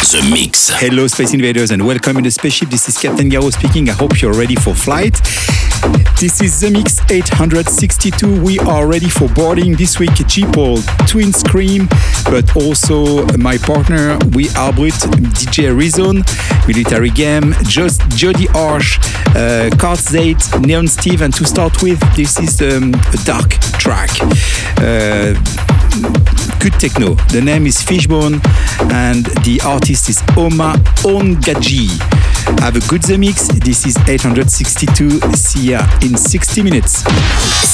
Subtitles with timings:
[0.00, 0.70] The Mix.
[0.70, 2.70] Hello, Space Invaders, and welcome in the spaceship.
[2.70, 3.88] This is Captain Garo speaking.
[3.90, 5.14] I hope you're ready for flight.
[6.18, 8.42] This is The Mix 862.
[8.42, 10.14] We are ready for boarding this week.
[10.14, 11.86] G-Pole, Twin Scream,
[12.24, 14.44] but also my partner, we
[14.78, 14.98] with
[15.36, 16.24] DJ Rizon,
[16.66, 18.98] Military Game, just Jody Arsh,
[19.36, 24.10] uh, Cart Zate, Neon Steve, and to start with, this is um, a dark track.
[24.78, 25.34] Uh,
[26.60, 27.14] good techno.
[27.32, 28.40] The name is Fishbone
[28.92, 31.88] and the artist is Oma Ongaji.
[32.60, 33.48] Have a good The Mix.
[33.48, 35.20] This is 862.
[35.34, 37.04] See ya in 60 minutes.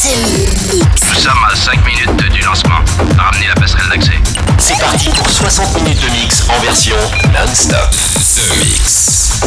[0.05, 2.81] Nous sommes à 5 minutes du lancement.
[3.19, 4.13] Ramenez la passerelle d'accès.
[4.59, 6.97] C'est parti pour 60 minutes de mix en version
[7.33, 7.91] non-stop.
[8.35, 9.41] The Mix.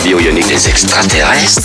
[0.00, 1.60] Possède des extraterrestres.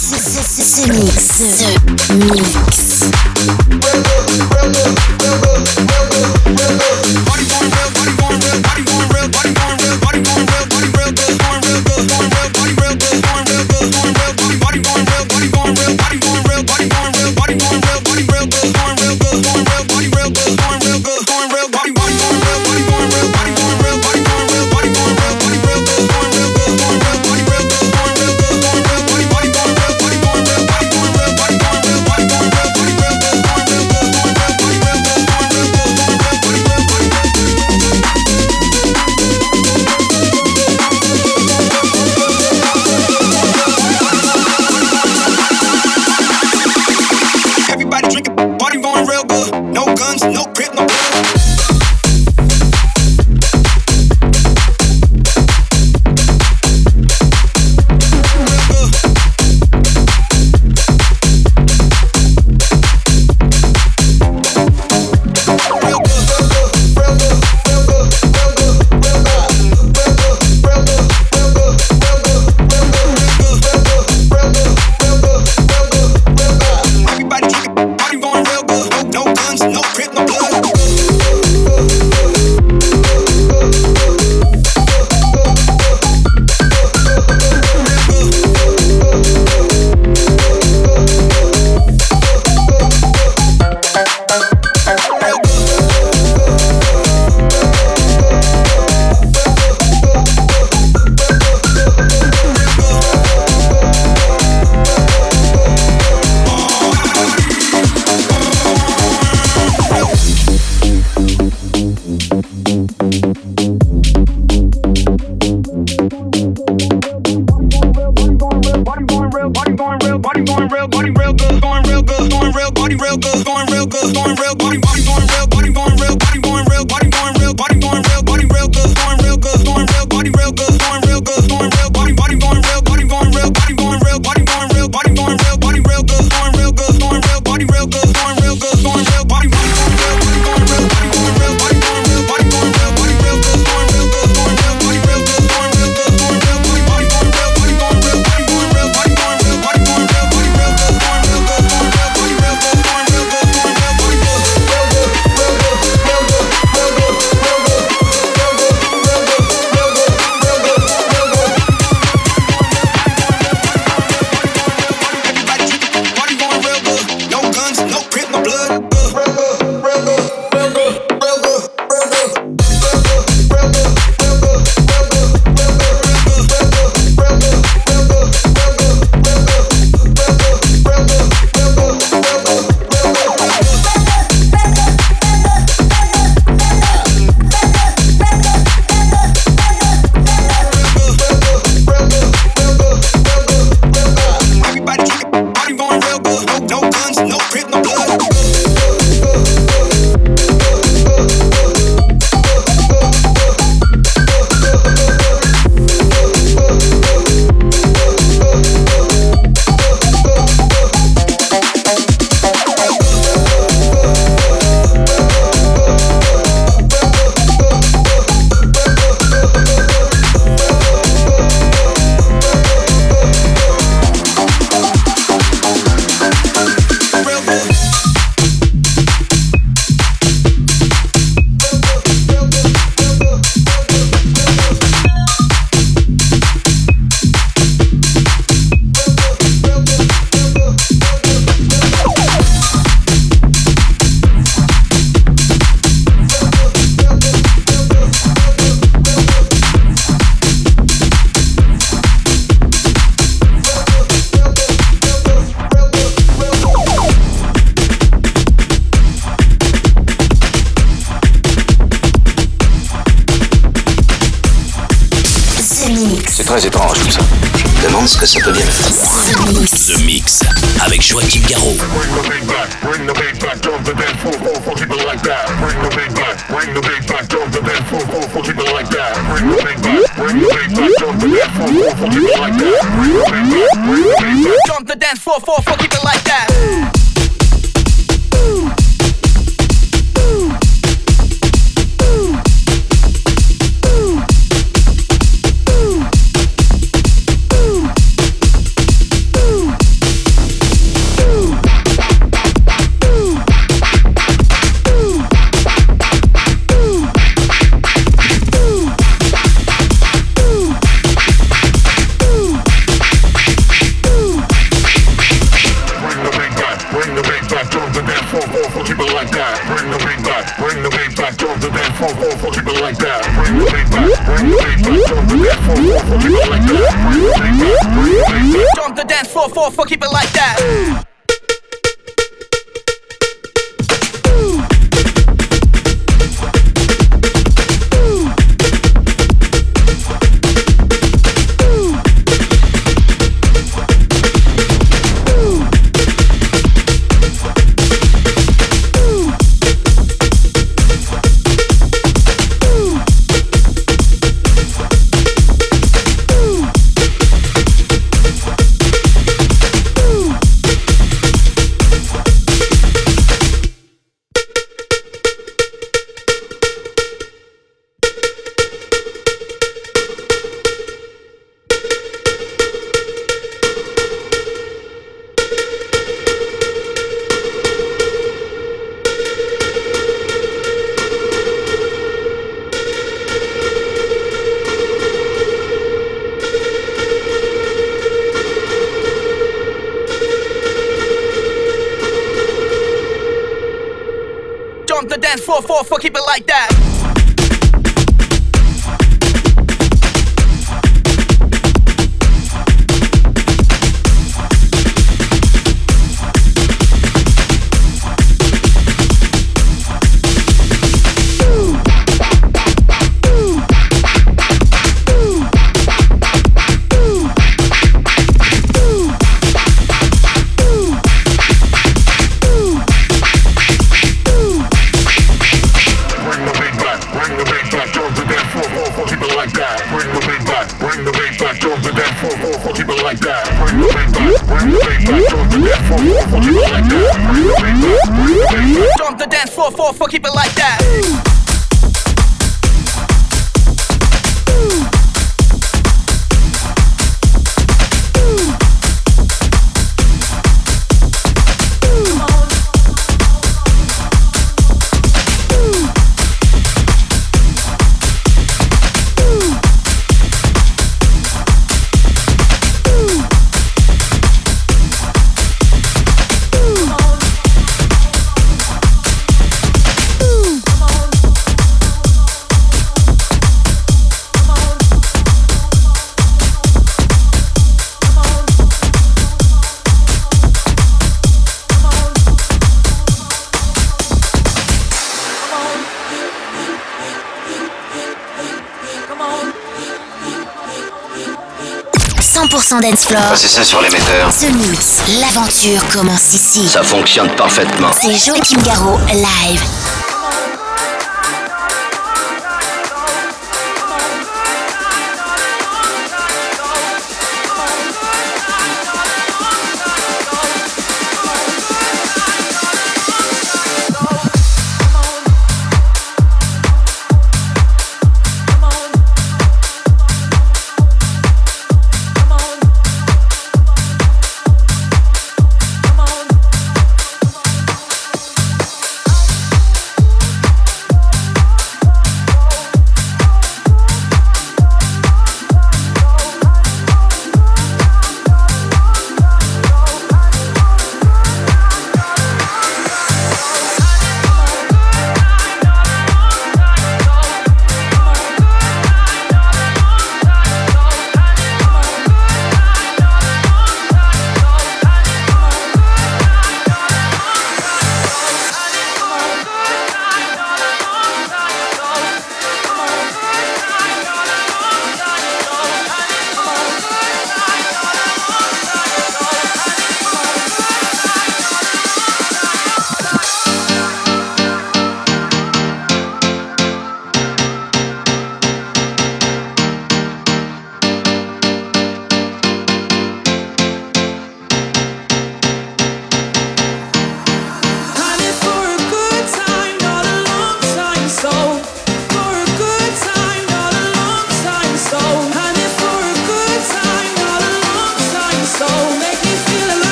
[492.80, 494.30] Ah, c'est ça sur l'émetteur.
[494.30, 496.68] The Mix, l'aventure commence ici.
[496.68, 497.90] Ça fonctionne parfaitement.
[498.00, 499.64] C'est Joachim Garraud, live.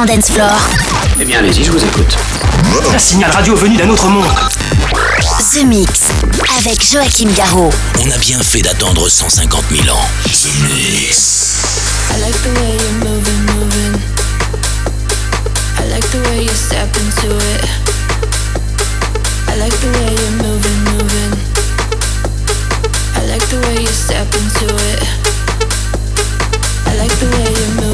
[0.00, 0.50] 100% dance floor.
[1.20, 2.16] Eh bien, allez-y, je vous écoute.
[2.94, 4.24] Un signal radio venu d'un autre monde.
[5.52, 6.00] The Mix
[6.58, 7.70] avec Joachim Garraud.
[7.98, 10.08] On a bien fait d'attendre 150 000 ans.
[10.24, 11.58] The Mix.
[12.10, 14.00] I like the way you're moving, moving.
[15.78, 17.64] I like the way you step into it.
[19.48, 21.32] I like the way you're moving, moving.
[23.16, 25.02] I like the way you step into it.
[26.86, 27.89] I like the way you're moving,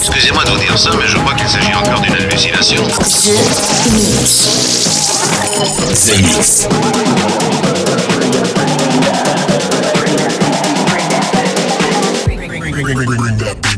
[0.00, 2.86] Excusez-moi de vous dire ça, mais je crois qu'il s'agit encore d'une hallucination.
[13.38, 13.71] The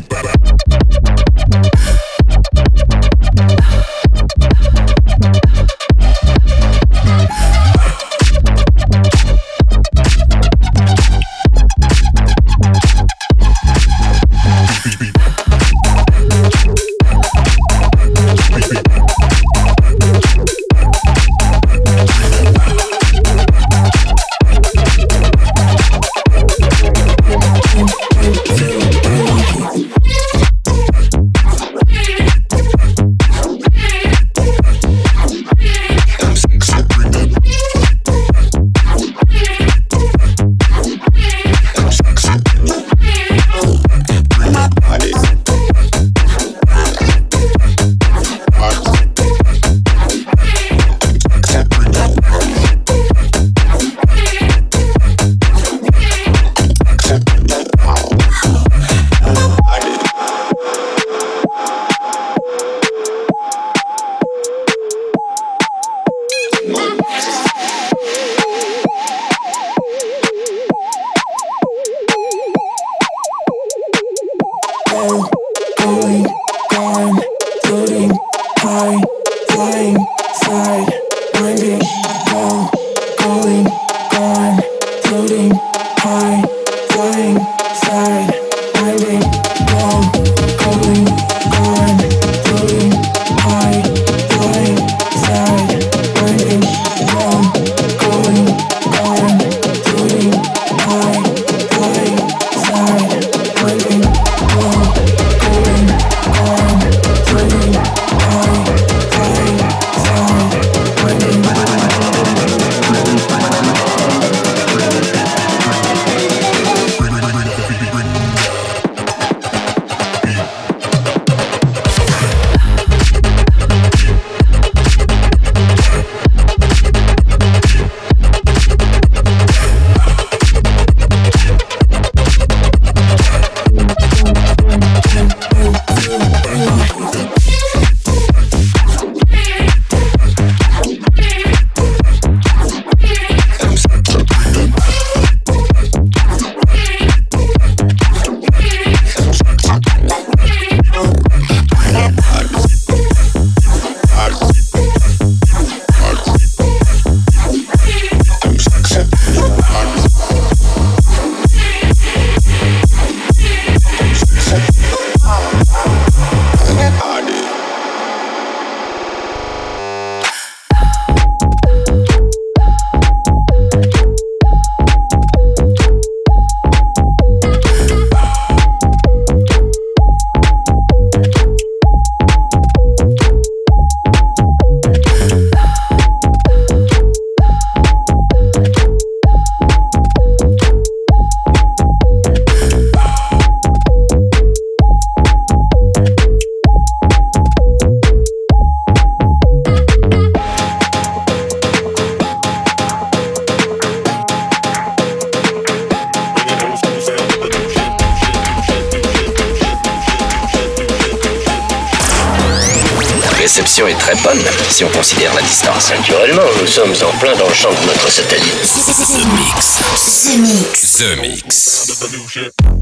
[213.45, 215.91] La réception est très bonne si on considère la distance.
[215.91, 218.55] Naturellement, nous sommes en plein dans le champ de notre satellite.
[218.57, 219.83] The Mix.
[220.23, 220.97] The Mix.
[220.97, 222.74] The Mix.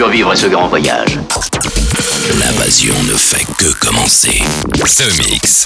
[0.00, 1.18] Survivre à ce grand voyage.
[2.38, 4.42] L'invasion ne fait que commencer.
[4.96, 5.64] The Mix.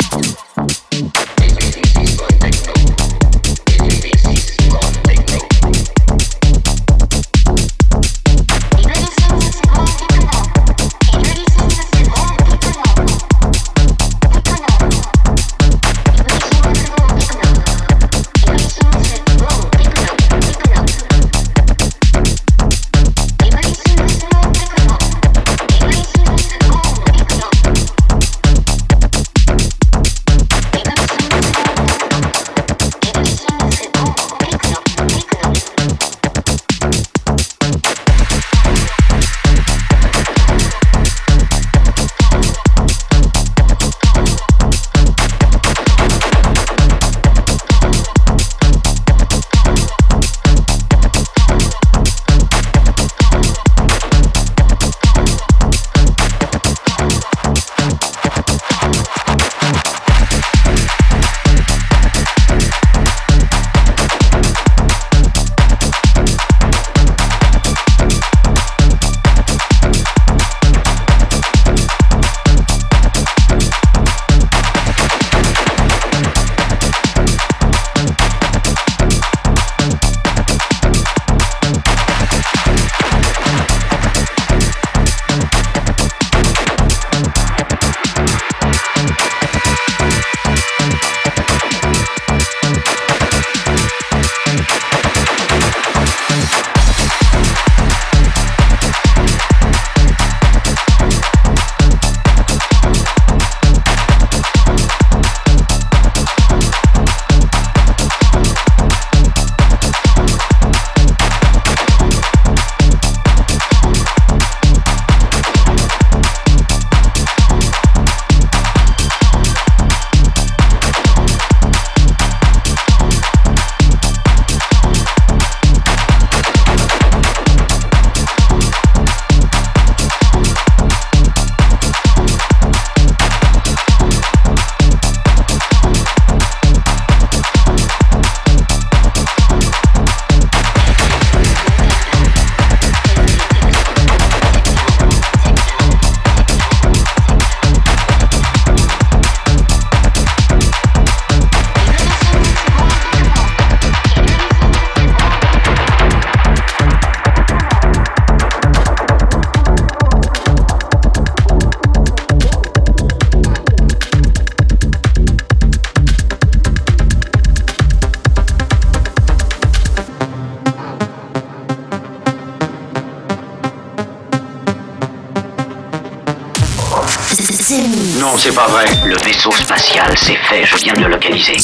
[178.24, 178.86] Non, c'est pas vrai.
[179.04, 181.58] Le vaisseau spatial, c'est fait, je viens de le localiser.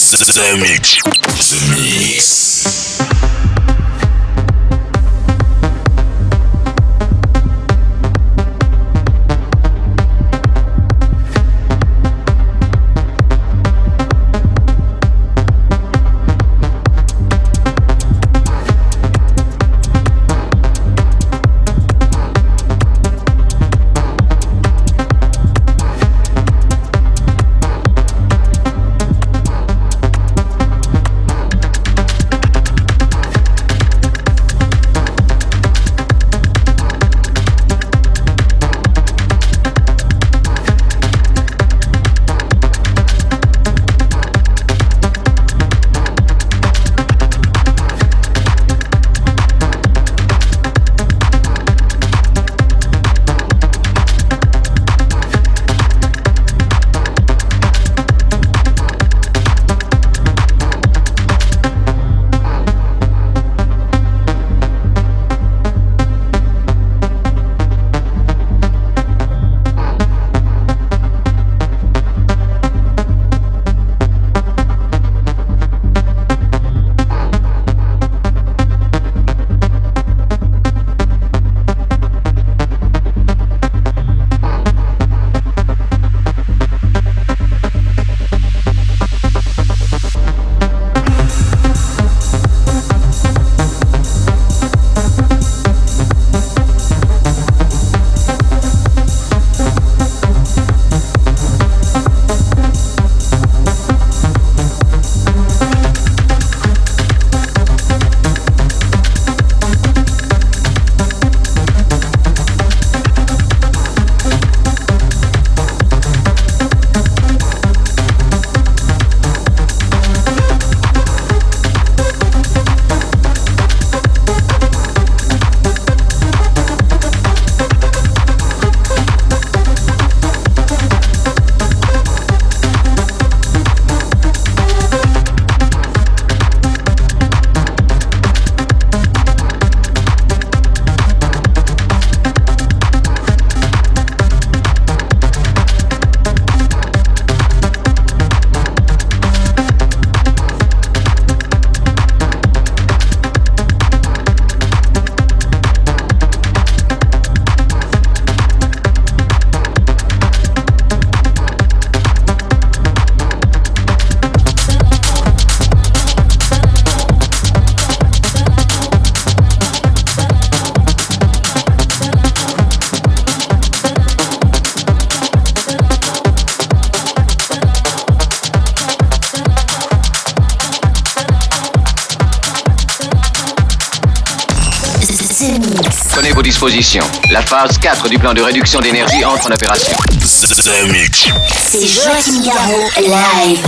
[187.31, 189.97] La phase 4 du plan de réduction d'énergie entre en opération.
[190.19, 191.29] The Mix.
[191.71, 193.65] C'est Joachim Garraud, live.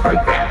[0.00, 0.47] program.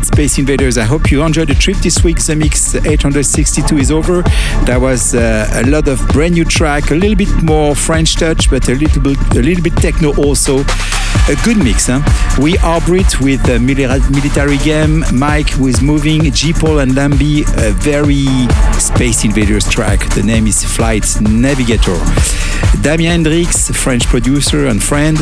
[0.00, 0.78] Space Invaders.
[0.78, 2.18] I hope you enjoyed the trip this week.
[2.18, 4.22] The Mix 862 is over.
[4.64, 8.48] That was uh, a lot of brand new track, a little bit more French touch,
[8.48, 10.60] but a little bit, a little bit techno also.
[11.28, 12.00] A good mix, huh?
[12.40, 17.72] We are Brit with a military game, Mike with moving, G Paul and Lambi, a
[17.72, 18.26] very
[18.80, 20.00] Space Invaders track.
[20.14, 21.98] The name is Flight Navigator.
[22.82, 25.18] Damien Hendrix, French producer and friend.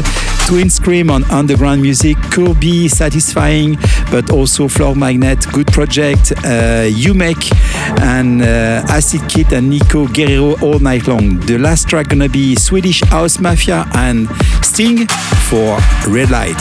[0.47, 3.76] Twin Scream on underground music could be satisfying,
[4.11, 6.32] but also Floor Magnet, good project.
[6.38, 7.53] Uh, Umek
[8.01, 11.38] and uh, Acid Kit and Nico Guerrero all night long.
[11.41, 14.28] The last track gonna be Swedish House Mafia and
[14.62, 15.07] Sting
[15.49, 15.78] for
[16.09, 16.61] Red Light.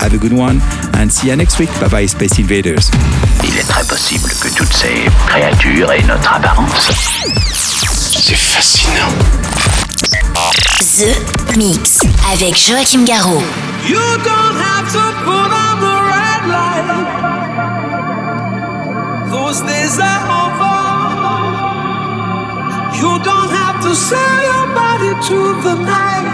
[0.00, 0.60] Have a good one
[0.94, 1.70] and see you next week.
[1.80, 2.90] Bye bye, Space Invaders.
[3.44, 6.90] Il est très possible que toutes ces créatures aient notre apparence.
[8.18, 9.12] C'est fascinant.
[9.96, 13.42] The Mix avec Joachim Garraud.
[13.88, 16.88] You don't have to put on the red light.
[19.30, 20.76] Those days are over.
[22.96, 26.28] You don't have to sell your body to the night.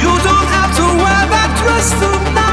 [0.00, 2.51] You don't have to wear that dress tonight.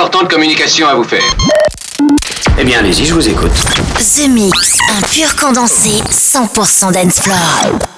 [0.00, 1.22] importante communication à vous faire.
[2.58, 3.52] Eh bien, allez-y, je vous écoute.
[3.98, 7.89] The Mix, un pur condensé 100% dance floor.